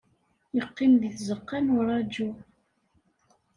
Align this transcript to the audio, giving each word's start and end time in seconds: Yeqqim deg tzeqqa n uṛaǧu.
Yeqqim 0.55 0.93
deg 1.01 1.13
tzeqqa 1.17 1.57
n 1.59 1.73
uṛaǧu. 1.77 2.29